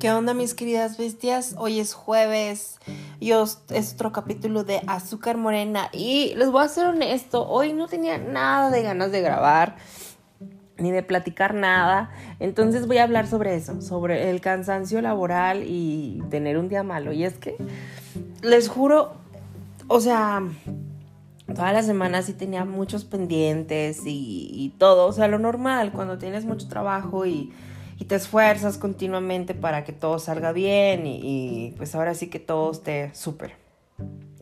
¿Qué 0.00 0.10
onda 0.10 0.32
mis 0.32 0.54
queridas 0.54 0.96
bestias? 0.96 1.54
Hoy 1.58 1.78
es 1.78 1.92
jueves 1.92 2.78
y 3.20 3.32
es 3.32 3.92
otro 3.92 4.12
capítulo 4.12 4.64
de 4.64 4.80
Azúcar 4.86 5.36
Morena 5.36 5.90
y 5.92 6.32
les 6.36 6.50
voy 6.50 6.64
a 6.64 6.68
ser 6.68 6.86
honesto, 6.86 7.46
hoy 7.46 7.74
no 7.74 7.86
tenía 7.86 8.16
nada 8.16 8.70
de 8.70 8.82
ganas 8.82 9.12
de 9.12 9.20
grabar 9.20 9.76
ni 10.78 10.90
de 10.90 11.02
platicar 11.02 11.52
nada, 11.52 12.10
entonces 12.38 12.86
voy 12.86 12.96
a 12.96 13.02
hablar 13.02 13.26
sobre 13.26 13.54
eso, 13.56 13.82
sobre 13.82 14.30
el 14.30 14.40
cansancio 14.40 15.02
laboral 15.02 15.64
y 15.66 16.22
tener 16.30 16.56
un 16.56 16.70
día 16.70 16.82
malo. 16.82 17.12
Y 17.12 17.24
es 17.24 17.34
que 17.34 17.58
les 18.40 18.70
juro, 18.70 19.12
o 19.86 20.00
sea, 20.00 20.40
toda 21.54 21.74
la 21.74 21.82
semana 21.82 22.22
sí 22.22 22.32
tenía 22.32 22.64
muchos 22.64 23.04
pendientes 23.04 24.00
y, 24.06 24.74
todo, 24.78 25.08
o 25.08 25.12
sea, 25.12 25.28
lo 25.28 25.38
normal, 25.38 25.92
cuando 25.92 26.16
tienes 26.16 26.46
mucho 26.46 26.68
trabajo 26.68 27.26
y, 27.26 27.52
te 28.04 28.14
esfuerzas 28.14 28.78
continuamente 28.78 29.54
para 29.54 29.84
que 29.84 29.92
todo 29.92 30.18
salga 30.18 30.52
bien 30.52 31.06
y, 31.06 31.74
pues 31.76 31.94
ahora 31.94 32.14
sí 32.14 32.28
que 32.28 32.38
todo 32.38 32.70
esté 32.70 33.14
súper. 33.14 33.52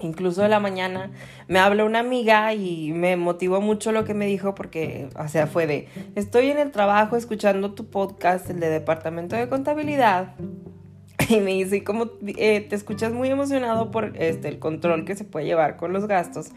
Incluso 0.01 0.43
de 0.43 0.49
la 0.49 0.61
mañana 0.61 1.11
me 1.49 1.59
habló 1.59 1.85
una 1.85 1.99
amiga 1.99 2.55
y 2.55 2.93
me 2.93 3.17
motivó 3.17 3.61
mucho 3.61 3.91
lo 3.91 4.05
que 4.05 4.15
me 4.15 4.27
dijo 4.27 4.55
porque, 4.55 5.09
o 5.19 5.27
sea, 5.27 5.49
fue 5.49 5.67
de, 5.67 5.89
estoy 6.15 6.51
en 6.51 6.59
el 6.59 6.71
trabajo 6.71 7.17
escuchando 7.17 7.75
tu 7.75 7.87
podcast, 7.91 8.49
el 8.51 8.61
de 8.61 8.71
Departamento 8.71 9.37
de 9.37 9.49
Contabilidad. 9.49 10.35
Y 11.31 11.41
me 11.41 11.51
dice, 11.51 11.85
¿cómo 11.85 12.13
eh, 12.27 12.61
te 12.61 12.75
escuchas 12.75 13.13
muy 13.13 13.29
emocionado 13.29 13.91
por 13.91 14.17
este, 14.17 14.49
el 14.49 14.59
control 14.59 15.05
que 15.05 15.15
se 15.15 15.25
puede 15.25 15.45
llevar 15.45 15.77
con 15.77 15.93
los 15.93 16.07
gastos? 16.07 16.53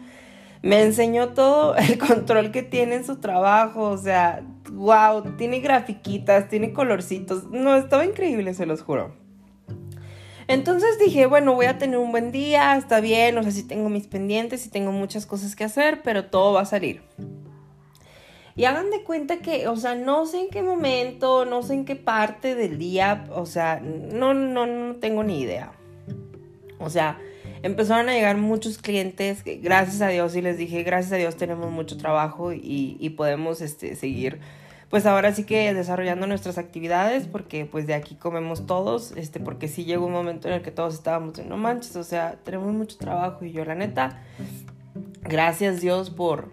me 0.62 0.82
enseñó 0.82 1.30
todo 1.30 1.76
el 1.76 1.98
control 2.08 2.52
que 2.52 2.62
tiene 2.62 2.96
en 2.96 3.04
su 3.04 3.16
trabajo, 3.16 3.82
o 3.82 3.98
sea, 3.98 4.42
wow, 4.72 5.36
tiene 5.36 5.60
grafiquitas, 5.60 6.48
tiene 6.48 6.72
colorcitos, 6.72 7.44
no, 7.50 7.76
estaba 7.76 8.04
increíble, 8.04 8.54
se 8.54 8.66
los 8.66 8.82
juro. 8.82 9.14
Entonces 10.48 10.98
dije, 10.98 11.26
bueno, 11.26 11.54
voy 11.54 11.66
a 11.66 11.78
tener 11.78 11.98
un 11.98 12.10
buen 12.10 12.32
día, 12.32 12.76
está 12.76 13.00
bien, 13.00 13.38
o 13.38 13.42
sea, 13.42 13.52
sí 13.52 13.62
tengo 13.62 13.88
mis 13.88 14.06
pendientes, 14.06 14.66
y 14.66 14.70
tengo 14.70 14.92
muchas 14.92 15.24
cosas 15.24 15.54
que 15.56 15.64
hacer, 15.64 16.02
pero 16.02 16.26
todo 16.26 16.54
va 16.54 16.62
a 16.62 16.66
salir. 16.66 17.02
Y 18.54 18.64
hagan 18.64 18.90
de 18.90 19.02
cuenta 19.02 19.38
que, 19.38 19.66
o 19.68 19.76
sea, 19.76 19.94
no 19.94 20.26
sé 20.26 20.40
en 20.40 20.50
qué 20.50 20.62
momento, 20.62 21.44
no 21.46 21.62
sé 21.62 21.74
en 21.74 21.84
qué 21.84 21.96
parte 21.96 22.54
del 22.54 22.78
día, 22.78 23.24
o 23.30 23.46
sea, 23.46 23.80
no, 23.80 24.34
no, 24.34 24.66
no 24.66 24.96
tengo 24.96 25.24
ni 25.24 25.40
idea. 25.40 25.72
O 26.78 26.90
sea, 26.90 27.18
empezaron 27.62 28.08
a 28.08 28.12
llegar 28.12 28.36
muchos 28.36 28.76
clientes, 28.78 29.42
gracias 29.44 30.02
a 30.02 30.08
Dios, 30.08 30.36
y 30.36 30.42
les 30.42 30.58
dije, 30.58 30.82
gracias 30.82 31.12
a 31.12 31.16
Dios 31.16 31.36
tenemos 31.36 31.70
mucho 31.70 31.96
trabajo 31.96 32.52
y, 32.52 33.14
podemos 33.16 33.62
este, 33.62 33.96
seguir, 33.96 34.40
pues 34.92 35.06
ahora 35.06 35.32
sí 35.32 35.44
que 35.44 35.72
desarrollando 35.72 36.26
nuestras 36.26 36.58
actividades, 36.58 37.26
porque 37.26 37.64
pues 37.64 37.86
de 37.86 37.94
aquí 37.94 38.14
comemos 38.14 38.66
todos, 38.66 39.12
este, 39.12 39.40
porque 39.40 39.66
sí 39.66 39.86
llegó 39.86 40.04
un 40.04 40.12
momento 40.12 40.48
en 40.48 40.54
el 40.54 40.60
que 40.60 40.70
todos 40.70 40.92
estábamos 40.92 41.38
en 41.38 41.48
no 41.48 41.56
manches, 41.56 41.96
o 41.96 42.04
sea, 42.04 42.36
tenemos 42.44 42.74
mucho 42.74 42.98
trabajo 42.98 43.42
y 43.42 43.52
yo 43.52 43.64
la 43.64 43.74
neta, 43.74 44.22
gracias 45.22 45.80
Dios 45.80 46.10
por, 46.10 46.50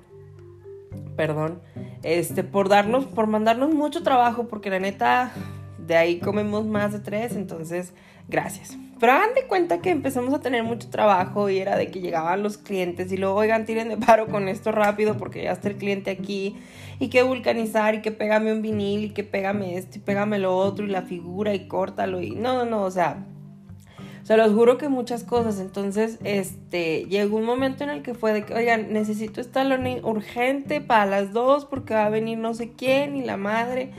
perdón, 1.17 1.59
este, 2.01 2.45
por 2.45 2.69
darnos, 2.69 3.07
por 3.07 3.27
mandarnos 3.27 3.73
mucho 3.73 4.03
trabajo, 4.03 4.47
porque 4.47 4.69
la 4.69 4.79
neta, 4.79 5.33
de 5.89 5.97
ahí 5.97 6.19
comemos 6.19 6.67
más 6.67 6.93
de 6.93 6.99
tres, 6.99 7.35
entonces, 7.35 7.93
gracias. 8.27 8.77
Pero 8.99 9.13
hagan 9.13 9.33
de 9.33 9.47
cuenta 9.47 9.79
que 9.79 9.89
empezamos 9.89 10.31
a 10.35 10.39
tener 10.39 10.63
mucho 10.63 10.87
trabajo 10.89 11.49
y 11.49 11.57
era 11.57 11.77
de 11.77 11.89
que 11.89 11.99
llegaban 11.99 12.43
los 12.43 12.59
clientes 12.59 13.11
y 13.11 13.17
luego, 13.17 13.35
oigan, 13.35 13.65
tiren 13.65 13.89
de 13.89 13.97
paro 13.97 14.27
con 14.27 14.47
esto 14.47 14.71
rápido 14.71 15.17
porque 15.17 15.43
ya 15.43 15.51
está 15.51 15.67
el 15.67 15.77
cliente 15.77 16.11
aquí 16.11 16.55
y 16.99 17.07
que 17.09 17.23
vulcanizar 17.23 17.95
y 17.95 18.01
que 18.01 18.11
pégame 18.11 18.53
un 18.53 18.61
vinil 18.61 19.05
y 19.05 19.09
que 19.09 19.23
pégame 19.23 19.77
esto 19.77 19.97
y 19.97 20.01
pégame 20.01 20.37
lo 20.37 20.55
otro 20.55 20.85
y 20.85 20.89
la 20.89 21.01
figura 21.01 21.55
y 21.55 21.67
córtalo 21.67 22.21
y 22.21 22.35
no, 22.35 22.53
no, 22.53 22.65
no, 22.65 22.83
o 22.83 22.91
sea, 22.91 23.25
se 24.21 24.37
los 24.37 24.53
juro 24.53 24.77
que 24.77 24.89
muchas 24.89 25.23
cosas. 25.23 25.59
Entonces, 25.59 26.19
este, 26.23 27.05
llegó 27.05 27.37
un 27.37 27.45
momento 27.45 27.83
en 27.83 27.89
el 27.89 28.03
que 28.03 28.13
fue 28.13 28.31
de 28.31 28.45
que, 28.45 28.53
oigan, 28.53 28.93
necesito 28.93 29.41
esta 29.41 29.63
lona 29.63 29.89
urgente 30.03 30.81
para 30.81 31.07
las 31.07 31.33
dos 31.33 31.65
porque 31.65 31.95
va 31.95 32.05
a 32.05 32.09
venir 32.09 32.37
no 32.37 32.53
sé 32.53 32.73
quién 32.73 33.15
y 33.15 33.25
la 33.25 33.37
madre. 33.37 33.91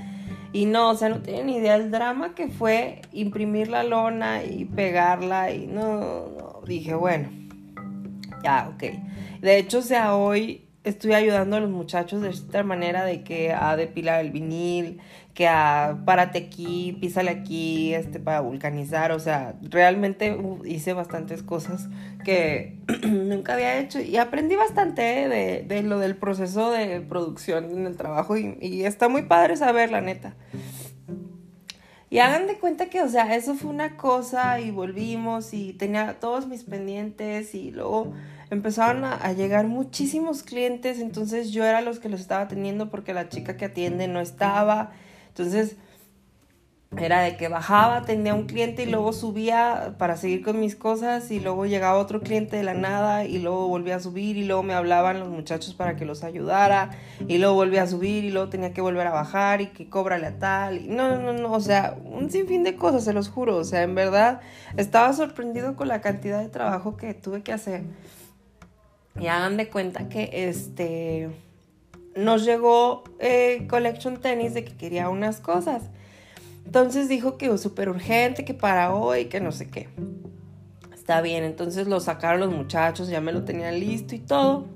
Y 0.52 0.66
no, 0.66 0.90
o 0.90 0.94
sea, 0.94 1.08
no 1.08 1.20
tienen 1.20 1.46
ni 1.46 1.56
idea 1.56 1.78
del 1.78 1.90
drama 1.90 2.34
que 2.34 2.48
fue 2.48 3.02
imprimir 3.12 3.68
la 3.68 3.84
lona 3.84 4.42
y 4.42 4.64
pegarla 4.64 5.52
y 5.52 5.66
no, 5.66 6.28
no, 6.28 6.60
dije, 6.66 6.94
bueno, 6.94 7.28
ya, 8.42 8.70
ok. 8.74 8.84
De 9.40 9.58
hecho, 9.58 9.78
o 9.78 9.82
sea, 9.82 10.16
hoy 10.16 10.69
estoy 10.84 11.12
ayudando 11.12 11.56
a 11.56 11.60
los 11.60 11.70
muchachos 11.70 12.22
de 12.22 12.30
esta 12.30 12.62
manera 12.62 13.04
de 13.04 13.22
que 13.22 13.52
a 13.52 13.76
depilar 13.76 14.20
el 14.20 14.30
vinil, 14.30 15.00
que 15.34 15.46
a 15.46 15.98
párate 16.04 16.38
aquí, 16.38 16.96
písale 17.00 17.30
aquí, 17.30 17.94
este, 17.94 18.18
para 18.18 18.40
vulcanizar, 18.40 19.12
o 19.12 19.20
sea, 19.20 19.54
realmente 19.62 20.36
hice 20.64 20.92
bastantes 20.92 21.42
cosas 21.42 21.88
que 22.24 22.78
nunca 23.04 23.54
había 23.54 23.78
hecho 23.78 24.00
y 24.00 24.16
aprendí 24.16 24.56
bastante 24.56 25.02
de, 25.02 25.64
de, 25.66 25.82
lo 25.82 25.98
del 25.98 26.16
proceso 26.16 26.70
de 26.70 27.00
producción 27.00 27.70
en 27.70 27.86
el 27.86 27.96
trabajo 27.96 28.36
y, 28.36 28.56
y 28.60 28.84
está 28.84 29.08
muy 29.08 29.22
padre 29.22 29.56
saber, 29.56 29.90
la 29.90 30.00
neta. 30.00 30.34
Y 32.10 32.18
hagan 32.18 32.48
de 32.48 32.58
cuenta 32.58 32.86
que, 32.90 33.02
o 33.02 33.08
sea, 33.08 33.36
eso 33.36 33.54
fue 33.54 33.70
una 33.70 33.96
cosa 33.96 34.60
y 34.60 34.72
volvimos 34.72 35.54
y 35.54 35.74
tenía 35.74 36.18
todos 36.18 36.48
mis 36.48 36.64
pendientes 36.64 37.54
y 37.54 37.70
luego 37.70 38.12
empezaron 38.50 39.04
a, 39.04 39.32
llegar 39.32 39.68
muchísimos 39.68 40.42
clientes, 40.42 40.98
entonces 40.98 41.52
yo 41.52 41.64
era 41.64 41.80
los 41.82 42.00
que 42.00 42.08
los 42.08 42.20
estaba 42.20 42.42
atendiendo 42.42 42.90
porque 42.90 43.14
la 43.14 43.28
chica 43.28 43.56
que 43.56 43.66
atiende 43.66 44.08
no 44.08 44.20
estaba. 44.20 44.90
Entonces 45.28 45.76
era 46.98 47.22
de 47.22 47.36
que 47.36 47.46
bajaba, 47.46 47.98
atendía 47.98 48.34
un 48.34 48.46
cliente 48.46 48.82
y 48.82 48.86
luego 48.86 49.12
subía 49.12 49.94
para 49.96 50.16
seguir 50.16 50.42
con 50.42 50.58
mis 50.58 50.74
cosas 50.74 51.30
y 51.30 51.38
luego 51.38 51.64
llegaba 51.64 51.98
otro 51.98 52.20
cliente 52.20 52.56
de 52.56 52.64
la 52.64 52.74
nada 52.74 53.24
y 53.24 53.38
luego 53.38 53.68
volvía 53.68 53.96
a 53.96 54.00
subir 54.00 54.36
y 54.36 54.44
luego 54.44 54.64
me 54.64 54.74
hablaban 54.74 55.20
los 55.20 55.28
muchachos 55.28 55.72
para 55.74 55.94
que 55.94 56.04
los 56.04 56.24
ayudara 56.24 56.90
y 57.28 57.38
luego 57.38 57.54
volvía 57.54 57.84
a 57.84 57.86
subir 57.86 58.24
y 58.24 58.30
luego 58.30 58.48
tenía 58.48 58.72
que 58.72 58.80
volver 58.80 59.06
a 59.06 59.12
bajar 59.12 59.60
y 59.60 59.68
que 59.68 59.88
cóbrale 59.88 60.26
a 60.26 60.38
tal. 60.40 60.78
Y 60.78 60.88
no, 60.88 61.16
no, 61.20 61.32
no, 61.32 61.52
o 61.52 61.60
sea, 61.60 61.96
un 62.04 62.28
sinfín 62.28 62.64
de 62.64 62.74
cosas, 62.74 63.04
se 63.04 63.12
los 63.12 63.28
juro. 63.28 63.56
O 63.56 63.64
sea, 63.64 63.84
en 63.84 63.94
verdad 63.94 64.40
estaba 64.76 65.12
sorprendido 65.12 65.76
con 65.76 65.86
la 65.86 66.00
cantidad 66.00 66.40
de 66.40 66.48
trabajo 66.48 66.96
que 66.96 67.14
tuve 67.14 67.42
que 67.42 67.52
hacer. 67.52 67.84
Y 69.20 69.28
hagan 69.28 69.56
de 69.56 69.68
cuenta 69.68 70.08
que 70.08 70.28
este 70.32 71.30
nos 72.16 72.44
llegó 72.44 73.04
eh, 73.20 73.66
Collection 73.68 74.16
Tennis 74.16 74.54
de 74.54 74.64
que 74.64 74.76
quería 74.76 75.08
unas 75.08 75.38
cosas. 75.38 75.84
Entonces 76.64 77.08
dijo 77.08 77.36
que 77.36 77.56
súper 77.58 77.88
urgente, 77.88 78.44
que 78.44 78.54
para 78.54 78.94
hoy, 78.94 79.26
que 79.26 79.40
no 79.40 79.52
sé 79.52 79.68
qué. 79.68 79.88
Está 80.94 81.20
bien, 81.20 81.42
entonces 81.44 81.88
lo 81.88 81.98
sacaron 82.00 82.40
los 82.40 82.52
muchachos, 82.52 83.08
ya 83.08 83.20
me 83.20 83.32
lo 83.32 83.44
tenían 83.44 83.80
listo 83.80 84.14
y 84.14 84.20
todo. 84.20 84.66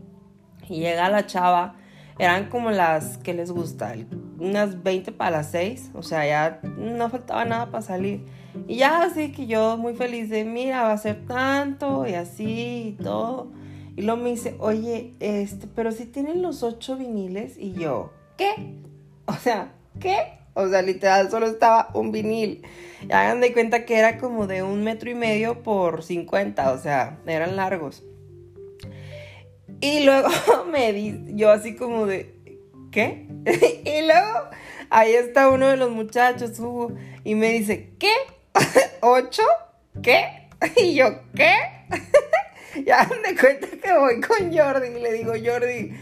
Y 0.68 0.80
llega 0.80 1.08
la 1.08 1.26
chava, 1.26 1.76
eran 2.18 2.48
como 2.48 2.70
las 2.70 3.18
que 3.18 3.34
les 3.34 3.50
gusta, 3.50 3.94
unas 4.38 4.82
20 4.82 5.12
para 5.12 5.38
las 5.38 5.50
6, 5.50 5.90
o 5.94 6.02
sea, 6.02 6.26
ya 6.26 6.60
no 6.76 7.08
faltaba 7.10 7.44
nada 7.44 7.70
para 7.70 7.82
salir. 7.82 8.24
Y 8.66 8.76
ya 8.76 9.02
así 9.02 9.32
que 9.32 9.46
yo 9.46 9.76
muy 9.76 9.94
feliz 9.94 10.30
de, 10.30 10.44
mira, 10.44 10.82
va 10.82 10.92
a 10.92 10.98
ser 10.98 11.26
tanto 11.26 12.06
y 12.06 12.14
así 12.14 12.96
y 12.98 13.02
todo. 13.02 13.48
Y 13.96 14.02
luego 14.02 14.22
me 14.22 14.30
dice, 14.30 14.56
oye, 14.58 15.14
este, 15.20 15.66
pero 15.68 15.92
si 15.92 16.06
tienen 16.06 16.42
los 16.42 16.62
ocho 16.62 16.96
viniles. 16.96 17.56
Y 17.58 17.72
yo, 17.72 18.12
¿qué? 18.36 18.74
O 19.26 19.34
sea, 19.34 19.72
¿qué? 20.00 20.38
O 20.54 20.68
sea, 20.68 20.82
literal, 20.82 21.30
solo 21.30 21.46
estaba 21.46 21.90
un 21.94 22.12
vinil. 22.12 22.62
Y 23.02 23.12
hagan 23.12 23.40
de 23.40 23.52
cuenta 23.52 23.84
que 23.84 23.98
era 23.98 24.18
como 24.18 24.46
de 24.46 24.62
un 24.62 24.82
metro 24.84 25.10
y 25.10 25.14
medio 25.14 25.62
por 25.62 26.02
50, 26.02 26.72
o 26.72 26.78
sea, 26.78 27.18
eran 27.26 27.56
largos. 27.56 28.02
Y 29.80 30.04
luego 30.04 30.28
me 30.72 30.92
di, 30.92 31.20
yo 31.34 31.50
así 31.50 31.74
como 31.74 32.06
de, 32.06 32.34
¿qué? 32.90 33.26
y 33.84 34.06
luego 34.06 34.48
ahí 34.90 35.12
está 35.12 35.48
uno 35.48 35.68
de 35.68 35.76
los 35.76 35.90
muchachos, 35.90 36.58
Hugo, 36.58 36.92
y 37.24 37.34
me 37.34 37.50
dice, 37.50 37.90
¿qué? 37.98 38.14
¿Ocho? 39.00 39.42
¿Qué? 40.02 40.48
Y 40.76 40.94
yo, 40.94 41.20
¿qué? 41.34 41.54
ya 42.86 43.08
me 43.22 43.36
cuenta 43.36 43.66
que 43.82 43.92
voy 43.92 44.20
con 44.20 44.56
Jordi 44.56 44.88
y 44.88 45.00
le 45.00 45.12
digo, 45.12 45.32
Jordi, 45.32 45.92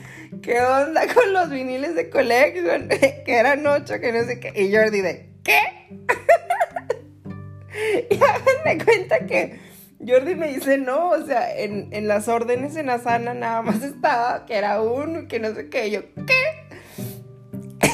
¿qué 0.43 0.61
onda 0.61 1.03
con 1.15 1.33
los 1.33 1.49
viniles 1.51 1.95
de 1.95 2.11
Collection? 2.11 2.89
que 3.25 3.35
eran 3.35 3.65
ocho, 3.67 4.01
que 4.01 4.13
no 4.13 4.25
sé 4.25 4.41
qué. 4.41 4.53
Y 4.55 4.75
Jordi 4.75 5.01
de, 5.01 5.31
¿qué? 5.45 5.61
y 8.11 8.17
háganme 8.17 8.85
cuenta 8.85 9.27
que 9.27 9.59
Jordi 10.07 10.35
me 10.35 10.53
dice, 10.53 10.77
no, 10.79 11.11
o 11.11 11.25
sea, 11.25 11.57
en, 11.57 11.89
en 11.93 12.09
las 12.09 12.29
órdenes 12.29 12.77
en 12.77 12.91
Asana 12.91 13.35
nada 13.35 13.63
más 13.63 13.83
estaba 13.83 14.45
que 14.45 14.57
era 14.57 14.83
uno, 14.83 15.29
que 15.29 15.39
no 15.39 15.55
sé 15.55 15.69
qué. 15.69 15.87
Y 15.87 15.93
yo, 15.93 16.01
¿qué? 16.27 16.43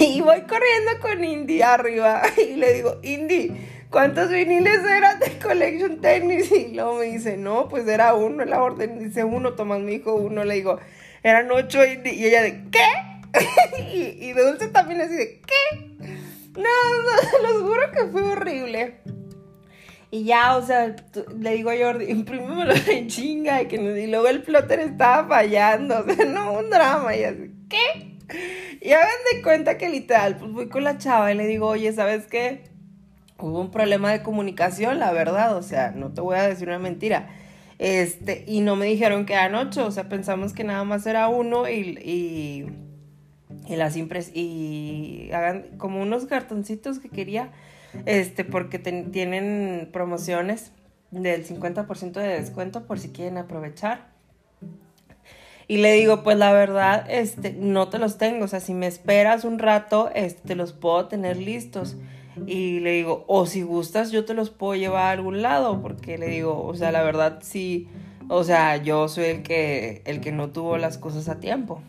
Y 0.00 0.20
voy 0.20 0.42
corriendo 0.42 0.92
con 1.00 1.24
Indy 1.24 1.60
arriba 1.60 2.22
y 2.36 2.54
le 2.54 2.72
digo, 2.72 3.00
Indy, 3.02 3.50
¿cuántos 3.90 4.30
viniles 4.30 4.78
eran 4.84 5.18
de 5.18 5.38
Collection 5.38 6.00
Tennis? 6.00 6.52
Y 6.52 6.74
luego 6.74 6.98
me 6.98 7.06
dice, 7.06 7.36
no, 7.36 7.68
pues 7.68 7.88
era 7.88 8.14
uno, 8.14 8.44
la 8.44 8.62
orden 8.62 9.00
dice 9.00 9.24
uno, 9.24 9.54
Tomás 9.54 9.80
me 9.80 9.90
dijo 9.90 10.14
uno, 10.14 10.44
le 10.44 10.54
digo, 10.54 10.78
eran 11.22 11.50
ocho 11.50 11.84
y, 11.84 12.24
ella 12.24 12.42
de, 12.42 12.64
¿qué? 12.70 13.92
y, 14.20 14.32
de 14.32 14.42
Dulce 14.42 14.68
también 14.68 15.00
así 15.00 15.14
de, 15.14 15.40
¿qué? 15.40 15.88
No, 16.58 16.62
no, 16.62 17.42
los 17.42 17.62
juro 17.62 17.90
que 17.92 18.06
fue 18.10 18.22
horrible. 18.22 19.00
Y 20.10 20.24
ya, 20.24 20.56
o 20.56 20.62
sea, 20.62 20.96
le 21.38 21.50
digo 21.52 21.70
a 21.70 21.76
Jordi, 21.76 22.06
imprímemelo 22.10 22.72
en 22.86 23.08
chinga. 23.08 23.62
Y, 23.62 23.66
que, 23.66 23.76
y 23.76 24.06
luego 24.06 24.28
el 24.28 24.42
plotter 24.42 24.80
estaba 24.80 25.28
fallando. 25.28 26.00
O 26.00 26.04
sea, 26.04 26.24
no, 26.24 26.52
un 26.54 26.70
drama. 26.70 27.14
Y 27.14 27.24
así, 27.24 27.50
¿qué? 27.68 28.16
Y 28.80 28.92
hagan 28.92 29.08
de 29.32 29.42
cuenta 29.42 29.78
que 29.78 29.88
literal, 29.88 30.36
pues 30.36 30.52
voy 30.52 30.68
con 30.68 30.84
la 30.84 30.98
chava 30.98 31.32
y 31.32 31.34
le 31.34 31.46
digo, 31.46 31.66
oye, 31.66 31.92
¿sabes 31.92 32.26
qué? 32.26 32.64
Hubo 33.38 33.60
un 33.60 33.70
problema 33.70 34.10
de 34.10 34.22
comunicación, 34.22 34.98
la 34.98 35.12
verdad. 35.12 35.56
O 35.56 35.62
sea, 35.62 35.90
no 35.90 36.12
te 36.12 36.20
voy 36.20 36.36
a 36.36 36.48
decir 36.48 36.68
una 36.68 36.78
mentira. 36.78 37.28
Este, 37.78 38.44
y 38.46 38.60
no 38.60 38.76
me 38.76 38.86
dijeron 38.86 39.25
que 39.25 39.34
eran 39.34 39.54
ocho. 39.54 39.86
O 39.86 39.90
sea, 39.90 40.08
pensamos 40.08 40.52
que 40.52 40.64
nada 40.64 40.84
más 40.84 41.06
era 41.06 41.28
uno 41.28 41.69
y, 41.69 42.66
y, 43.69 43.76
las 43.76 43.96
impres 43.96 44.30
y 44.34 45.30
hagan 45.32 45.76
como 45.78 46.00
unos 46.00 46.26
cartoncitos 46.26 46.98
que 46.98 47.08
quería 47.08 47.52
este, 48.06 48.44
porque 48.44 48.78
tienen 48.78 49.88
promociones 49.92 50.72
del 51.10 51.46
50% 51.46 52.12
de 52.12 52.28
descuento 52.28 52.86
por 52.86 52.98
si 52.98 53.10
quieren 53.10 53.38
aprovechar. 53.38 54.08
Y 55.66 55.78
le 55.78 55.92
digo, 55.92 56.22
pues 56.22 56.38
la 56.38 56.50
verdad, 56.50 57.04
este, 57.10 57.52
no 57.52 57.88
te 57.88 57.98
los 57.98 58.16
tengo, 58.16 58.46
o 58.46 58.48
sea, 58.48 58.60
si 58.60 58.72
me 58.72 58.86
esperas 58.86 59.44
un 59.44 59.58
rato, 59.58 60.10
este, 60.14 60.48
te 60.48 60.54
los 60.54 60.72
puedo 60.72 61.08
tener 61.08 61.36
listos. 61.36 61.96
Y 62.46 62.81
le 62.81 62.93
digo, 62.93 63.25
o 63.26 63.46
si 63.46 63.62
gustas, 63.62 64.11
yo 64.11 64.25
te 64.25 64.35
los 64.35 64.50
puedo 64.50 64.75
llevar 64.75 65.05
a 65.05 65.11
algún 65.11 65.43
lado, 65.43 65.81
porque 65.82 66.19
le 66.19 66.29
digo, 66.29 66.64
o 66.64 66.75
sea, 66.75 66.93
la 66.93 67.02
verdad 67.02 67.40
sí, 67.43 67.88
o 68.29 68.44
sea, 68.44 68.76
yo 68.76 69.08
soy 69.08 69.25
el 69.25 69.43
que, 69.43 70.02
el 70.05 70.20
que 70.20 70.32
no 70.32 70.50
tuvo 70.50 70.79
las 70.79 70.99
cosas 70.99 71.29
a 71.29 71.40
tiempo. 71.40 71.82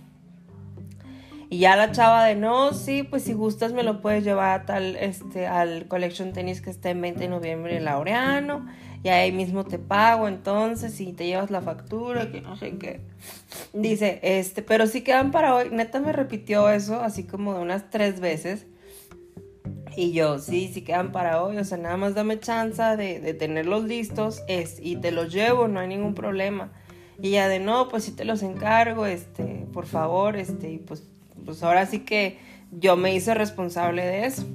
Y 1.51 1.57
ya 1.59 1.75
la 1.75 1.91
chava 1.91 2.25
de 2.25 2.35
no, 2.35 2.73
sí, 2.73 3.01
pues 3.01 3.23
si 3.23 3.33
gustas 3.33 3.73
me 3.73 3.81
lo 3.81 4.01
puedes 4.01 4.23
llevar 4.23 4.59
a 4.59 4.65
tal, 4.65 4.95
este, 4.95 5.47
al 5.47 5.87
Collection 5.87 6.31
Tennis 6.31 6.61
que 6.61 6.69
está 6.69 6.91
en 6.91 7.01
20 7.01 7.21
de 7.21 7.27
noviembre 7.27 7.75
en 7.75 7.85
Laureano. 7.85 8.67
Y 9.01 9.09
ahí 9.09 9.31
mismo 9.31 9.63
te 9.63 9.79
pago, 9.79 10.27
entonces, 10.27 10.93
si 10.93 11.13
te 11.13 11.25
llevas 11.25 11.49
la 11.49 11.61
factura, 11.61 12.31
que 12.31 12.41
no 12.41 12.55
sé 12.55 12.77
qué. 12.77 12.99
Dice, 13.73 14.19
este, 14.21 14.61
pero 14.61 14.85
si 14.87 15.01
quedan 15.01 15.31
para 15.31 15.55
hoy. 15.55 15.69
Neta 15.71 15.99
me 15.99 16.11
repitió 16.11 16.69
eso 16.69 17.01
así 17.01 17.23
como 17.23 17.55
de 17.55 17.61
unas 17.61 17.89
tres 17.89 18.19
veces. 18.19 18.67
Y 19.99 20.13
yo, 20.13 20.39
sí, 20.39 20.71
sí 20.73 20.81
quedan 20.81 21.11
para 21.11 21.43
hoy. 21.43 21.57
O 21.57 21.63
sea, 21.65 21.77
nada 21.77 21.97
más 21.97 22.15
dame 22.15 22.39
chance 22.39 22.81
de, 22.81 23.19
de 23.19 23.33
tenerlos 23.33 23.83
listos 23.83 24.41
es, 24.47 24.77
y 24.81 24.95
te 24.95 25.11
los 25.11 25.33
llevo, 25.33 25.67
no 25.67 25.81
hay 25.81 25.89
ningún 25.89 26.15
problema. 26.15 26.71
Y 27.21 27.31
ya 27.31 27.49
de 27.49 27.59
no, 27.59 27.89
pues 27.89 28.05
si 28.05 28.13
te 28.13 28.23
los 28.23 28.41
encargo, 28.41 29.05
este, 29.05 29.67
por 29.73 29.87
favor, 29.87 30.37
este, 30.37 30.71
y 30.71 30.77
pues 30.77 31.03
pues 31.43 31.63
ahora 31.63 31.85
sí 31.85 31.99
que 31.99 32.37
yo 32.71 32.95
me 32.95 33.13
hice 33.13 33.33
responsable 33.33 34.05
de 34.05 34.25
eso. 34.25 34.45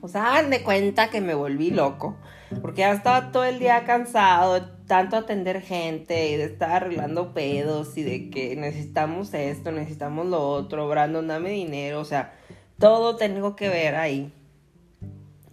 Pues 0.00 0.16
hagan 0.16 0.48
de 0.48 0.62
cuenta 0.62 1.10
que 1.10 1.20
me 1.20 1.34
volví 1.34 1.70
loco, 1.70 2.16
porque 2.62 2.80
ya 2.80 2.92
estaba 2.92 3.30
todo 3.30 3.44
el 3.44 3.58
día 3.58 3.84
cansado 3.84 4.70
tanto 4.86 5.16
atender 5.16 5.62
gente 5.62 6.30
y 6.30 6.36
de 6.36 6.44
estar 6.44 6.70
arreglando 6.70 7.34
pedos 7.34 7.96
y 7.98 8.02
de 8.02 8.30
que 8.30 8.54
necesitamos 8.56 9.34
esto, 9.34 9.72
necesitamos 9.72 10.26
lo 10.26 10.48
otro, 10.48 10.88
Brandon, 10.88 11.26
dame 11.26 11.50
dinero, 11.50 12.00
o 12.00 12.04
sea, 12.04 12.34
todo 12.78 13.16
tengo 13.16 13.56
que 13.56 13.68
ver 13.68 13.94
ahí. 13.94 14.32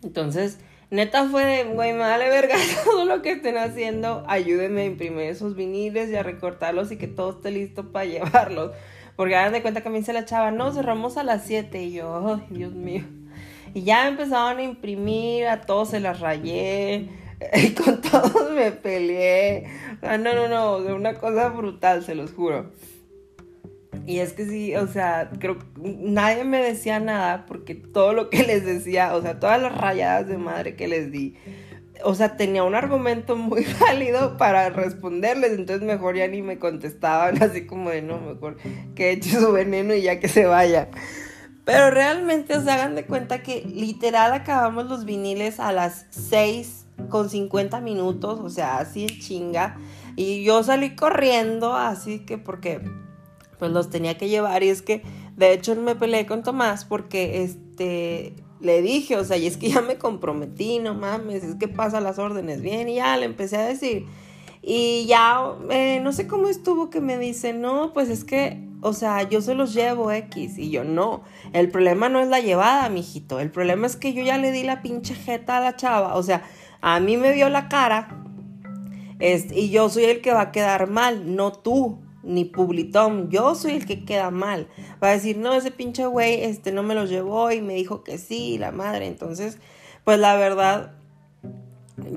Entonces, 0.04 0.60
neta 0.90 1.28
fue 1.30 1.46
de, 1.46 1.64
güey, 1.66 1.94
me 1.94 2.00
verga 2.00 2.56
todo 2.84 3.06
lo 3.06 3.22
que 3.22 3.34
estén 3.34 3.58
haciendo, 3.58 4.24
ayúdenme 4.28 4.82
a 4.82 4.86
imprimir 4.86 5.24
esos 5.24 5.56
viniles 5.56 6.10
y 6.10 6.16
a 6.16 6.24
recortarlos 6.24 6.92
y 6.92 6.98
que 6.98 7.08
todo 7.08 7.32
esté 7.32 7.52
listo 7.52 7.92
para 7.92 8.06
llevarlos. 8.06 8.72
Porque 9.16 9.36
hagan 9.36 9.54
de 9.54 9.62
cuenta 9.62 9.82
que 9.82 9.90
mí 9.90 10.02
se 10.04 10.14
la 10.14 10.22
echaba, 10.22 10.52
no, 10.52 10.72
cerramos 10.72 11.18
a 11.18 11.24
las 11.24 11.46
7 11.46 11.84
y 11.84 11.92
yo, 11.94 12.36
ay, 12.36 12.48
Dios 12.50 12.74
mío. 12.74 13.04
Y 13.74 13.84
ya 13.84 14.08
empezaban 14.08 14.58
a 14.58 14.64
imprimir, 14.64 15.48
a 15.48 15.62
todos 15.62 15.90
se 15.90 16.00
las 16.00 16.20
rayé, 16.20 17.10
y 17.54 17.72
con 17.72 18.02
todos 18.02 18.52
me 18.52 18.72
peleé. 18.72 19.68
no, 20.02 20.18
no, 20.18 20.48
no, 20.48 20.82
de 20.82 20.94
una 20.94 21.14
cosa 21.16 21.50
brutal, 21.50 22.04
se 22.04 22.16
los 22.16 22.32
juro. 22.34 22.72
Y 24.06 24.19
es 24.19 24.33
que 24.33 24.45
sí, 24.45 24.75
o 24.75 24.88
sea, 24.88 25.30
creo 25.39 25.59
que 25.59 25.65
nadie 25.81 26.44
me 26.44 26.62
decía 26.62 27.00
nada 27.00 27.45
porque 27.45 27.75
todo 27.75 28.13
lo 28.13 28.30
que 28.30 28.44
les 28.48 28.65
decía, 28.65 29.15
o 29.15 29.21
sea, 29.21 29.39
todas 29.39 29.62
las 29.62 29.77
rayadas 29.77 30.27
de 30.27 30.38
madre 30.38 30.75
que 30.75 30.88
les 30.88 31.12
di, 31.12 31.36
o 32.03 32.15
sea, 32.15 32.36
tenía 32.36 32.63
un 32.63 32.75
argumento 32.75 33.36
muy 33.36 33.65
válido 33.80 34.38
para 34.38 34.69
responderles, 34.69 35.53
entonces 35.53 35.86
mejor 35.86 36.15
ya 36.15 36.27
ni 36.27 36.42
me 36.42 36.57
contestaban, 36.59 37.42
así 37.44 37.65
como 37.65 37.89
de 37.89 38.01
no, 38.01 38.19
mejor 38.19 38.57
que 38.95 39.12
eche 39.12 39.39
su 39.39 39.51
veneno 39.51 39.94
y 39.94 40.01
ya 40.01 40.19
que 40.19 40.27
se 40.27 40.45
vaya. 40.45 40.89
Pero 41.63 41.92
realmente 41.92 42.57
os 42.57 42.68
hagan 42.68 42.95
de 42.95 43.06
cuenta 43.06 43.44
que 43.44 43.62
literal 43.62 44.33
acabamos 44.33 44.88
los 44.88 45.06
viniles 45.06 45.59
a 45.59 45.71
las 45.71 46.07
6 46.09 46.86
con 47.09 47.30
50 47.30 47.80
minutos, 47.81 48.39
o 48.39 48.50
sea, 48.50 48.80
así 48.80 49.03
en 49.03 49.19
chinga. 49.19 49.77
Y 50.15 50.44
yo 50.44 50.63
salí 50.63 50.95
corriendo, 50.95 51.75
así 51.75 52.25
que 52.25 52.39
porque 52.39 52.81
pues 53.62 53.72
los 53.72 53.92
tenía 53.92 54.18
que 54.18 54.28
llevar 54.28 54.63
y 54.63 54.69
es 54.69 54.81
que 54.81 55.04
de 55.38 55.54
hecho 55.54 55.75
me 55.75 55.94
peleé 55.94 56.25
con 56.25 56.42
Tomás 56.42 56.84
porque 56.84 57.44
este 57.44 58.34
le 58.60 58.81
dije, 58.81 59.18
o 59.18 59.24
sea, 59.24 59.38
y 59.38 59.46
es 59.46 59.56
que 59.56 59.69
ya 59.69 59.81
me 59.81 60.00
comprometí, 60.00 60.80
no 60.80 60.96
mames, 60.96 61.44
es 61.44 61.56
que 61.58 61.68
pasa 61.68 62.02
las 62.02 62.18
órdenes 62.18 62.63
bien, 62.63 62.90
y 62.90 62.96
ya 62.96 63.16
le 63.18 63.25
empecé 63.25 63.58
a 63.58 63.66
decir. 63.68 64.08
Y 64.63 65.06
ya, 65.06 65.44
eh, 65.69 66.00
no 66.02 66.12
sé 66.12 66.25
cómo 66.25 66.48
estuvo 66.48 66.90
que 66.90 67.02
me 67.02 67.19
dice, 67.19 67.54
no, 67.54 67.94
pues 67.94 68.10
es 68.10 68.24
que, 68.24 68.68
o 68.81 68.94
sea, 68.94 69.30
yo 69.30 69.42
se 69.42 69.54
los 69.54 69.75
llevo 69.75 70.12
X. 70.12 70.58
Y 70.58 70.72
yo, 70.72 70.84
no, 70.84 71.22
el 71.54 71.69
problema 71.69 72.10
no 72.10 72.19
es 72.19 72.30
la 72.30 72.40
llevada, 72.40 72.90
mijito. 72.90 73.40
El 73.40 73.52
problema 73.52 73.86
es 73.86 73.96
que 73.96 74.13
yo 74.13 74.24
ya 74.24 74.40
le 74.40 74.52
di 74.52 74.63
la 74.63 74.81
pinche 74.81 75.13
jeta 75.13 75.58
a 75.58 75.62
la 75.62 75.75
chava. 75.75 76.16
O 76.16 76.24
sea, 76.24 76.42
a 76.81 77.00
mí 77.00 77.16
me 77.16 77.31
vio 77.31 77.48
la 77.50 77.69
cara. 77.69 78.24
Y 79.19 79.69
yo 79.69 79.88
soy 79.90 80.06
el 80.06 80.22
que 80.22 80.34
va 80.34 80.42
a 80.42 80.52
quedar 80.52 80.90
mal, 80.90 81.36
no 81.36 81.52
tú 81.52 82.00
ni 82.24 82.46
Publitón, 82.46 83.30
yo 83.30 83.56
soy 83.56 83.74
el 83.74 83.86
que 83.86 84.06
queda 84.06 84.32
mal. 84.32 84.68
Va 85.04 85.10
a 85.10 85.12
decir, 85.12 85.38
no, 85.38 85.54
ese 85.54 85.72
pinche 85.72 86.06
güey 86.06 86.44
este, 86.44 86.72
no 86.72 86.84
me 86.84 86.96
lo 86.96 87.06
llevó 87.06 87.52
y 87.52 87.62
me 87.62 87.74
dijo 87.74 88.04
que 88.04 88.18
sí, 88.18 88.58
la 88.58 88.72
madre. 88.72 89.08
Entonces, 89.08 89.58
pues 90.04 90.20
la 90.20 90.36
verdad, 90.36 90.94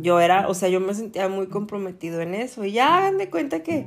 yo 0.01 0.21
era, 0.21 0.49
o 0.49 0.55
sea, 0.55 0.69
yo 0.69 0.81
me 0.81 0.95
sentía 0.95 1.29
muy 1.29 1.47
comprometido 1.47 2.21
en 2.21 2.35
eso. 2.35 2.65
Y 2.65 2.73
ya 2.73 2.99
hagan 2.99 3.19
de 3.19 3.31
cuenta 3.31 3.63
que 3.63 3.87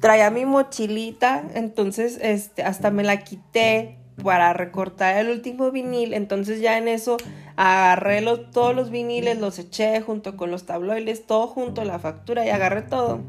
traía 0.00 0.30
mi 0.30 0.44
mochilita, 0.44 1.44
entonces 1.54 2.18
este, 2.20 2.62
hasta 2.62 2.90
me 2.90 3.04
la 3.04 3.18
quité 3.18 3.98
para 4.22 4.52
recortar 4.52 5.16
el 5.16 5.30
último 5.30 5.70
vinil. 5.70 6.14
Entonces 6.14 6.60
ya 6.60 6.78
en 6.78 6.88
eso 6.88 7.18
agarré 7.56 8.20
los, 8.20 8.50
todos 8.50 8.74
los 8.74 8.90
viniles, 8.90 9.38
los 9.38 9.58
eché 9.58 10.00
junto 10.00 10.36
con 10.36 10.50
los 10.50 10.64
tabloides, 10.64 11.26
todo 11.26 11.46
junto, 11.46 11.84
la 11.84 11.98
factura 11.98 12.44
y 12.46 12.48
agarré 12.48 12.82
todo 12.82 13.20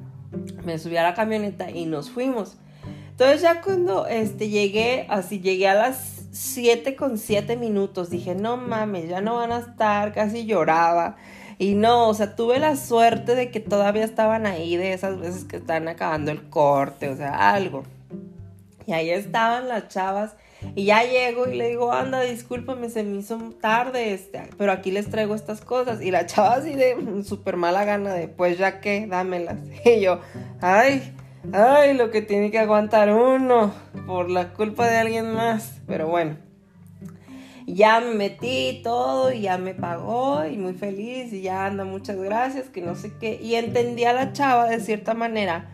me 0.63 0.77
subí 0.79 0.97
a 0.97 1.03
la 1.03 1.13
camioneta 1.13 1.69
y 1.69 1.85
nos 1.85 2.09
fuimos. 2.09 2.57
Entonces 3.11 3.41
ya 3.41 3.61
cuando 3.61 4.07
este, 4.07 4.49
llegué, 4.49 5.05
así 5.09 5.39
llegué 5.39 5.67
a 5.67 5.75
las 5.75 6.25
7 6.31 6.95
con 6.95 7.17
7 7.17 7.55
minutos, 7.57 8.09
dije, 8.09 8.33
no 8.33 8.57
mames, 8.57 9.07
ya 9.07 9.21
no 9.21 9.35
van 9.35 9.51
a 9.51 9.59
estar, 9.59 10.13
casi 10.13 10.45
lloraba. 10.45 11.15
Y 11.59 11.75
no, 11.75 12.09
o 12.09 12.13
sea, 12.13 12.35
tuve 12.35 12.59
la 12.59 12.75
suerte 12.75 13.35
de 13.35 13.51
que 13.51 13.59
todavía 13.59 14.03
estaban 14.03 14.47
ahí, 14.47 14.75
de 14.75 14.93
esas 14.93 15.19
veces 15.19 15.43
que 15.43 15.57
están 15.57 15.87
acabando 15.87 16.31
el 16.31 16.49
corte, 16.49 17.09
o 17.09 17.15
sea, 17.15 17.53
algo. 17.53 17.83
Y 18.87 18.93
ahí 18.93 19.11
estaban 19.11 19.67
las 19.67 19.87
chavas 19.89 20.35
y 20.75 20.85
ya 20.85 21.03
llego 21.03 21.47
y 21.47 21.55
le 21.55 21.69
digo, 21.69 21.91
anda, 21.91 22.21
discúlpame, 22.21 22.89
se 22.89 23.03
me 23.03 23.17
hizo 23.17 23.37
tarde, 23.61 24.13
este, 24.13 24.43
pero 24.57 24.71
aquí 24.71 24.91
les 24.91 25.09
traigo 25.09 25.35
estas 25.35 25.61
cosas. 25.61 26.01
Y 26.01 26.11
la 26.11 26.25
chava 26.25 26.55
así 26.55 26.73
de 26.75 27.23
súper 27.23 27.57
mala 27.57 27.85
gana 27.85 28.13
de, 28.13 28.27
pues 28.27 28.57
ya 28.57 28.79
que, 28.79 29.07
dámelas. 29.07 29.57
Y 29.85 30.01
yo, 30.01 30.19
ay, 30.61 31.13
ay, 31.51 31.93
lo 31.93 32.09
que 32.09 32.21
tiene 32.21 32.51
que 32.51 32.59
aguantar 32.59 33.13
uno 33.13 33.73
por 34.07 34.29
la 34.29 34.53
culpa 34.53 34.87
de 34.87 34.97
alguien 34.97 35.33
más. 35.33 35.81
Pero 35.85 36.07
bueno, 36.07 36.37
ya 37.67 37.99
me 37.99 38.13
metí 38.15 38.81
todo 38.83 39.31
y 39.31 39.41
ya 39.41 39.57
me 39.57 39.73
pagó 39.73 40.45
y 40.45 40.57
muy 40.57 40.73
feliz 40.73 41.31
y 41.33 41.41
ya 41.41 41.65
anda, 41.65 41.85
muchas 41.85 42.17
gracias, 42.17 42.69
que 42.69 42.81
no 42.81 42.95
sé 42.95 43.13
qué. 43.19 43.39
Y 43.41 43.55
entendí 43.55 44.05
a 44.05 44.13
la 44.13 44.33
chava 44.33 44.67
de 44.67 44.79
cierta 44.79 45.13
manera 45.13 45.69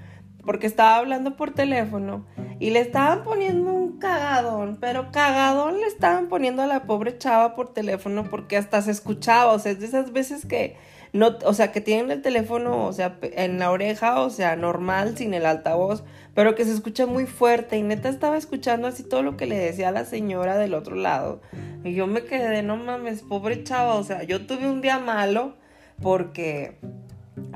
porque 0.46 0.68
estaba 0.68 0.98
hablando 0.98 1.36
por 1.36 1.52
teléfono 1.52 2.26
y 2.60 2.72
le 2.72 2.82
estaban 2.82 3.24
poniendo 3.24 3.74
un 3.74 4.00
cagadón, 4.00 4.78
pero 4.80 5.12
cagadón 5.12 5.80
le 5.80 5.88
estaban 5.88 6.28
poniendo 6.28 6.62
a 6.62 6.68
la 6.68 6.84
pobre 6.84 7.18
chava 7.18 7.56
por 7.56 7.74
teléfono 7.74 8.26
porque 8.30 8.58
hasta 8.58 8.82
se 8.82 8.92
escuchaba, 8.92 9.54
o 9.54 9.60
sea, 9.60 9.72
es 9.72 9.80
de 9.80 9.86
esas 9.86 10.12
veces 10.12 10.46
que 10.46 10.76
no, 11.12 11.38
o 11.46 11.54
sea, 11.54 11.72
que 11.72 11.82
tienen 11.82 12.12
el 12.12 12.22
teléfono, 12.22 12.86
o 12.86 12.94
sea, 12.94 13.18
en 13.22 13.58
la 13.58 13.72
oreja, 13.72 14.22
o 14.22 14.30
sea, 14.30 14.56
normal, 14.56 15.18
sin 15.18 15.34
el 15.34 15.46
altavoz, 15.46 16.04
pero 16.36 16.54
que 16.54 16.66
se 16.66 16.72
escucha 16.72 17.08
muy 17.08 17.26
fuerte 17.26 17.78
y 17.78 17.82
neta 17.82 18.10
estaba 18.10 18.38
escuchando 18.38 18.88
así 18.88 19.04
todo 19.04 19.24
lo 19.24 19.36
que 19.36 19.48
le 19.48 19.58
decía 19.58 19.90
a 19.90 19.92
la 19.92 20.06
señora 20.06 20.58
del 20.58 20.76
otro 20.76 20.96
lado 20.96 21.42
y 21.84 21.94
yo 21.94 22.08
me 22.08 22.24
quedé, 22.24 22.62
no 22.62 22.78
mames, 22.78 23.22
pobre 23.22 23.64
chava, 23.64 23.96
o 23.96 24.04
sea, 24.04 24.24
yo 24.24 24.46
tuve 24.46 24.70
un 24.70 24.82
día 24.82 25.00
malo 25.00 25.56
porque 26.02 26.78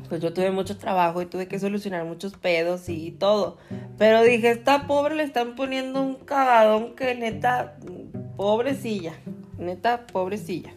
pues 0.09 0.21
yo 0.21 0.33
tuve 0.33 0.51
mucho 0.51 0.77
trabajo 0.77 1.21
y 1.21 1.25
tuve 1.25 1.47
que 1.47 1.59
solucionar 1.59 2.05
muchos 2.05 2.33
pedos 2.33 2.89
y 2.89 3.11
todo. 3.11 3.57
Pero 3.97 4.21
dije, 4.21 4.51
esta 4.51 4.87
pobre 4.87 5.15
le 5.15 5.23
están 5.23 5.55
poniendo 5.55 6.01
un 6.01 6.15
cagadón 6.15 6.95
que 6.95 7.15
neta, 7.15 7.77
pobrecilla, 8.37 9.13
neta, 9.57 10.05
pobrecilla. 10.07 10.71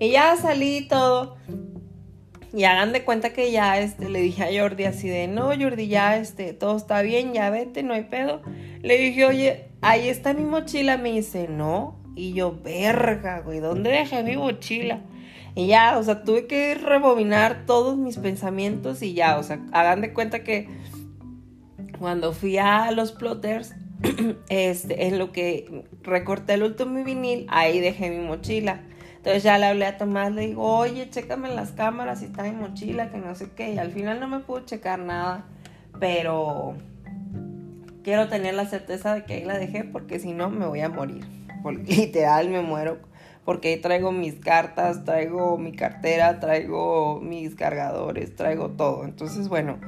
Y 0.00 0.10
ya 0.10 0.36
salí 0.36 0.78
y 0.78 0.88
todo. 0.88 1.36
Y 2.54 2.64
hagan 2.64 2.92
de 2.92 3.04
cuenta 3.04 3.32
que 3.32 3.50
ya 3.50 3.78
este, 3.78 4.10
le 4.10 4.20
dije 4.20 4.42
a 4.42 4.62
Jordi 4.62 4.84
así 4.84 5.08
de, 5.08 5.26
no, 5.26 5.50
Jordi, 5.58 5.88
ya 5.88 6.18
este, 6.18 6.52
todo 6.52 6.76
está 6.76 7.00
bien, 7.00 7.32
ya 7.32 7.48
vete, 7.50 7.82
no 7.82 7.94
hay 7.94 8.04
pedo. 8.04 8.42
Le 8.82 8.98
dije, 8.98 9.24
oye, 9.24 9.68
ahí 9.80 10.08
está 10.08 10.34
mi 10.34 10.44
mochila. 10.44 10.98
Me 10.98 11.12
dice, 11.12 11.48
no. 11.48 11.98
Y 12.14 12.34
yo, 12.34 12.58
verga, 12.62 13.40
güey, 13.40 13.60
¿dónde 13.60 13.90
dejé 13.90 14.22
mi 14.22 14.36
mochila? 14.36 15.00
Y 15.54 15.66
ya, 15.66 15.98
o 15.98 16.02
sea, 16.02 16.22
tuve 16.22 16.46
que 16.46 16.74
rebobinar 16.74 17.64
todos 17.66 17.98
mis 17.98 18.16
pensamientos 18.16 19.02
y 19.02 19.12
ya, 19.12 19.38
o 19.38 19.42
sea, 19.42 19.60
hagan 19.72 20.00
de 20.00 20.12
cuenta 20.12 20.44
que 20.44 20.68
cuando 21.98 22.32
fui 22.32 22.56
a 22.56 22.90
los 22.90 23.12
plotters, 23.12 23.74
este, 24.48 25.06
en 25.06 25.18
lo 25.18 25.30
que 25.30 25.84
recorté 26.02 26.54
el 26.54 26.62
último 26.62 27.04
vinil, 27.04 27.46
ahí 27.48 27.80
dejé 27.80 28.10
mi 28.10 28.24
mochila. 28.24 28.80
Entonces 29.18 29.44
ya 29.44 29.56
le 29.58 29.66
hablé 29.66 29.86
a 29.86 29.98
Tomás, 29.98 30.32
le 30.32 30.48
digo, 30.48 30.64
oye, 30.64 31.08
chécame 31.08 31.54
las 31.54 31.70
cámaras 31.70 32.20
si 32.20 32.24
está 32.24 32.42
mi 32.42 32.52
mochila, 32.52 33.10
que 33.10 33.18
no 33.18 33.34
sé 33.36 33.50
qué. 33.54 33.72
Y 33.74 33.78
al 33.78 33.92
final 33.92 34.18
no 34.18 34.26
me 34.26 34.40
pudo 34.40 34.60
checar 34.64 34.98
nada, 34.98 35.44
pero 36.00 36.74
quiero 38.02 38.28
tener 38.28 38.54
la 38.54 38.66
certeza 38.66 39.14
de 39.14 39.24
que 39.24 39.34
ahí 39.34 39.44
la 39.44 39.58
dejé 39.58 39.84
porque 39.84 40.18
si 40.18 40.32
no 40.32 40.50
me 40.50 40.66
voy 40.66 40.80
a 40.80 40.88
morir. 40.88 41.24
literal 41.86 42.48
me 42.48 42.60
muero 42.62 42.98
porque 43.44 43.76
traigo 43.76 44.12
mis 44.12 44.34
cartas, 44.34 45.04
traigo 45.04 45.58
mi 45.58 45.72
cartera, 45.72 46.40
traigo 46.40 47.20
mis 47.20 47.54
cargadores, 47.54 48.36
traigo 48.36 48.70
todo. 48.70 49.04
Entonces, 49.04 49.48
bueno, 49.48 49.78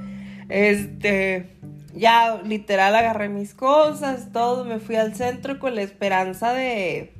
este, 0.48 1.56
ya 1.94 2.40
literal 2.42 2.94
agarré 2.94 3.28
mis 3.28 3.54
cosas, 3.54 4.32
todo, 4.32 4.64
me 4.64 4.78
fui 4.78 4.96
al 4.96 5.14
centro 5.14 5.58
con 5.58 5.74
la 5.74 5.82
esperanza 5.82 6.52
de 6.52 7.14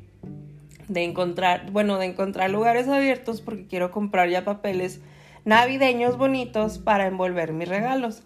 de 0.88 1.04
encontrar, 1.04 1.70
bueno, 1.70 1.98
de 1.98 2.06
encontrar 2.06 2.50
lugares 2.50 2.88
abiertos 2.88 3.40
porque 3.40 3.66
quiero 3.66 3.90
comprar 3.90 4.28
ya 4.28 4.44
papeles 4.44 5.00
navideños 5.44 6.16
bonitos 6.16 6.78
para 6.78 7.06
envolver 7.06 7.52
mis 7.52 7.68
regalos. 7.68 8.22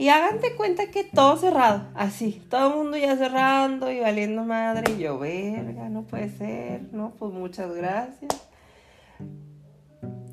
Y 0.00 0.08
hagan 0.08 0.40
de 0.40 0.54
cuenta 0.54 0.86
que 0.86 1.04
todo 1.04 1.36
cerrado, 1.36 1.82
así, 1.94 2.42
todo 2.48 2.70
el 2.70 2.76
mundo 2.78 2.96
ya 2.96 3.18
cerrando 3.18 3.92
y 3.92 4.00
valiendo 4.00 4.42
madre. 4.44 4.94
Y 4.94 5.02
yo, 5.02 5.18
verga, 5.18 5.90
no 5.90 6.04
puede 6.04 6.30
ser, 6.30 6.84
no, 6.90 7.10
pues 7.18 7.34
muchas 7.34 7.70
gracias. 7.74 8.48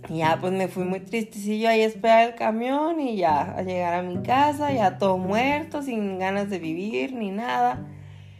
Y 0.08 0.20
ya, 0.20 0.38
pues 0.40 0.54
me 0.54 0.70
fui 0.70 0.86
muy 0.86 1.02
tristecillo 1.02 1.68
ahí 1.68 1.82
esperar 1.82 2.30
el 2.30 2.36
camión 2.36 3.02
y 3.02 3.18
ya 3.18 3.58
a 3.58 3.62
llegar 3.62 3.94
a 3.96 4.04
mi 4.04 4.24
casa, 4.24 4.72
ya 4.72 4.98
todo 4.98 5.18
muerto, 5.18 5.82
sin 5.82 6.18
ganas 6.18 6.50
de 6.50 6.60
vivir 6.60 7.12
ni 7.12 7.32
nada. 7.32 7.86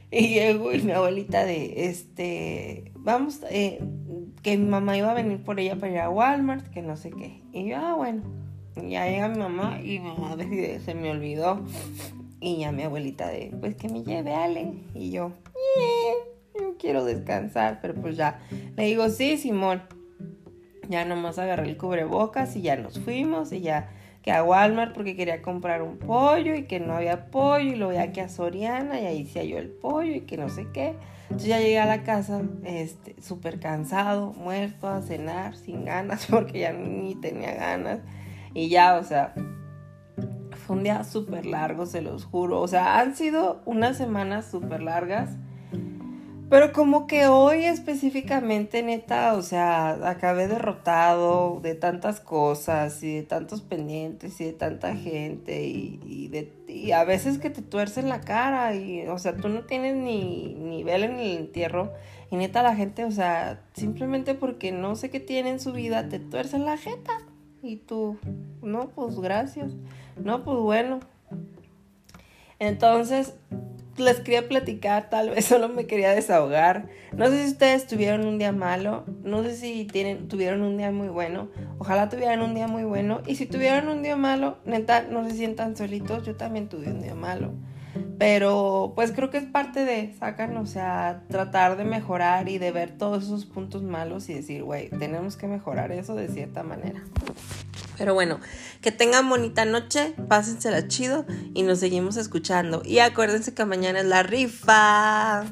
Y 0.10 0.30
llego 0.30 0.72
y 0.72 0.82
mi 0.82 0.94
abuelita 0.94 1.44
de, 1.44 1.90
este, 1.90 2.94
vamos, 2.96 3.42
eh, 3.50 3.84
que 4.44 4.58
mi 4.58 4.70
mamá 4.70 4.96
iba 4.96 5.12
a 5.12 5.14
venir 5.14 5.44
por 5.44 5.60
ella 5.60 5.76
para 5.76 5.92
ir 5.92 6.00
a 6.00 6.10
Walmart, 6.10 6.70
que 6.70 6.82
no 6.82 6.96
sé 6.96 7.10
qué. 7.10 7.42
Y 7.52 7.68
yo, 7.68 7.76
ah, 7.80 7.96
bueno. 7.96 8.47
Ya 8.88 9.06
llega 9.08 9.28
mi 9.28 9.40
mamá 9.40 9.80
y 9.82 10.00
mi 10.00 10.10
mamá 10.10 10.36
decide, 10.36 10.80
se 10.80 10.94
me 10.94 11.12
olvidó. 11.12 11.64
Y 12.40 12.60
ya 12.60 12.72
mi 12.72 12.84
abuelita 12.84 13.28
de, 13.28 13.56
pues 13.60 13.76
que 13.76 13.90
me 13.90 14.04
lleve 14.04 14.34
Ale. 14.34 14.74
Y 14.94 15.12
yo, 15.12 15.32
yo 16.56 16.78
quiero 16.78 17.04
descansar, 17.06 17.80
pero 17.82 17.96
pues 17.96 18.16
ya. 18.16 18.40
Le 18.76 18.86
digo, 18.86 19.10
sí, 19.10 19.38
Simón. 19.38 19.82
Ya 20.90 21.04
nomás 21.04 21.38
agarré 21.38 21.68
el 21.68 21.78
cubrebocas 21.78 22.56
y 22.56 22.62
ya 22.62 22.78
nos 22.78 23.00
fuimos 23.00 23.52
y 23.52 23.60
ya 23.60 23.90
que 24.28 24.34
a 24.34 24.44
Walmart 24.44 24.94
porque 24.94 25.16
quería 25.16 25.42
comprar 25.42 25.82
un 25.82 26.00
pollo 26.00 26.54
y 26.54 26.64
que 26.64 26.82
no 26.82 26.96
había 26.96 27.32
pollo 27.32 27.72
y 27.72 27.76
lo 27.76 27.88
veía 27.88 28.12
que 28.12 28.20
a 28.20 28.28
Soriana 28.28 29.00
y 29.00 29.06
ahí 29.06 29.26
se 29.26 29.40
halló 29.40 29.58
el 29.58 29.70
pollo 29.70 30.16
y 30.16 30.22
que 30.22 30.36
no 30.36 30.50
sé 30.50 30.68
qué. 30.74 30.96
Entonces 31.24 31.48
ya 31.48 31.60
llegué 31.60 31.80
a 31.80 31.86
la 31.86 32.04
casa 32.04 32.42
este, 32.66 33.16
súper 33.22 33.62
cansado, 33.62 34.34
muerto, 34.34 34.90
a 34.90 35.02
cenar, 35.02 35.56
sin 35.56 35.86
ganas 35.86 36.26
porque 36.30 36.60
ya 36.60 36.74
ni 36.74 37.16
tenía 37.16 37.54
ganas. 37.54 38.00
Y 38.58 38.70
ya, 38.70 38.98
o 38.98 39.04
sea, 39.04 39.34
fue 40.66 40.76
un 40.76 40.84
día 40.84 41.04
súper 41.04 41.46
largo, 41.46 41.86
se 41.86 42.02
los 42.02 42.26
juro. 42.26 42.60
O 42.60 42.68
sea, 42.68 43.00
han 43.00 43.16
sido 43.16 43.62
unas 43.66 43.98
semanas 43.98 44.50
súper 44.50 44.82
largas 44.82 45.30
pero 46.50 46.72
como 46.72 47.08
que 47.08 47.28
hoy 47.28 47.66
específicamente, 47.66 48.82
neta, 48.82 49.34
o 49.34 49.42
sea, 49.42 50.10
acabé 50.10 50.48
derrotado 50.48 51.60
de 51.62 51.76
tantas 51.76 52.22
cosas 52.22 53.04
y 53.04 53.16
de 53.16 53.24
tantos 53.24 53.62
pendientes 53.62 54.40
y 54.40 54.46
de 54.46 54.54
tanta 54.54 54.96
gente 54.96 55.66
y, 55.66 56.30
de, 56.30 56.54
y 56.70 56.92
a 56.92 57.04
veces 57.04 57.38
que 57.38 57.50
te 57.50 57.62
tuercen 57.62 58.08
la 58.08 58.22
cara 58.22 58.74
y, 58.76 59.08
o 59.10 59.20
sea, 59.20 59.36
tú 59.36 59.50
no 59.50 59.66
tienes 59.66 59.98
ni, 59.98 60.56
ni 60.56 60.86
vela 60.86 61.08
en 61.08 61.20
el 61.20 61.38
entierro 61.38 61.92
y 62.32 62.38
neta 62.38 62.64
la 62.64 62.78
gente, 62.78 63.04
o 63.04 63.12
sea, 63.12 63.62
simplemente 63.74 64.34
porque 64.34 64.72
no 64.72 64.96
sé 64.96 65.10
qué 65.10 65.20
tiene 65.20 65.50
en 65.50 65.60
su 65.60 65.74
vida, 65.74 66.08
te 66.08 66.20
tuercen 66.20 66.66
la 66.66 66.78
jeta 66.78 67.27
y 67.68 67.76
tú, 67.78 68.18
no, 68.62 68.90
pues 68.90 69.20
gracias, 69.20 69.74
no, 70.24 70.44
pues 70.44 70.58
bueno. 70.58 71.00
Entonces, 72.60 73.36
les 73.98 74.20
quería 74.20 74.48
platicar, 74.48 75.10
tal 75.10 75.30
vez 75.30 75.46
solo 75.46 75.70
me 75.70 75.86
quería 75.86 76.12
desahogar. 76.12 76.88
No 77.16 77.28
sé 77.28 77.44
si 77.44 77.52
ustedes 77.52 77.88
tuvieron 77.88 78.26
un 78.26 78.38
día 78.38 78.52
malo, 78.52 79.06
no 79.24 79.44
sé 79.44 79.56
si 79.56 79.86
tienen, 79.86 80.28
tuvieron 80.28 80.62
un 80.62 80.78
día 80.78 80.92
muy 80.92 81.10
bueno. 81.10 81.50
Ojalá 81.80 82.10
tuvieran 82.10 82.42
un 82.42 82.54
día 82.54 82.68
muy 82.68 82.84
bueno. 82.84 83.22
Y 83.26 83.36
si 83.36 83.46
tuvieron 83.46 83.90
un 83.90 84.04
día 84.04 84.16
malo, 84.16 84.58
neta, 84.66 85.04
no 85.04 85.28
se 85.28 85.36
sientan 85.36 85.76
solitos. 85.76 86.26
Yo 86.26 86.36
también 86.36 86.70
tuve 86.70 86.88
un 86.88 87.02
día 87.02 87.16
malo. 87.16 87.52
Pero 88.18 88.94
pues 88.96 89.12
creo 89.12 89.30
que 89.30 89.38
es 89.38 89.46
parte 89.46 89.86
de, 89.86 90.14
sacan, 90.20 90.58
o 90.58 90.66
sea, 90.66 91.24
tratar 91.30 91.78
de 91.78 91.84
mejorar 91.84 92.50
y 92.50 92.58
de 92.58 92.72
ver 92.72 92.98
todos 92.98 93.26
esos 93.26 93.46
puntos 93.46 93.84
malos 93.84 94.30
y 94.30 94.34
decir, 94.34 94.64
güey, 94.64 94.90
tenemos 94.90 95.38
que 95.38 95.48
mejorar 95.48 95.92
eso 95.92 96.16
de 96.16 96.28
cierta 96.28 96.64
manera. 96.64 97.04
Pero 97.98 98.14
bueno, 98.14 98.40
que 98.82 98.92
tengan 98.92 99.28
bonita 99.28 99.66
noche, 99.66 100.14
pásensela 100.28 100.88
chido 100.88 101.26
y 101.54 101.64
nos 101.64 101.80
seguimos 101.80 102.18
escuchando. 102.18 102.82
Y 102.86 103.00
acuérdense 103.00 103.54
que 103.54 103.66
mañana 103.66 104.00
es 104.00 104.06
la 104.06 104.24
rifa. 104.24 105.46